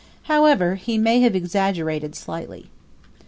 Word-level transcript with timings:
However, 0.23 0.73
he 0.81 0.97
may 0.97 1.19
have 1.19 1.35
exaggerated 1.35 2.15
slightly. 2.15 2.71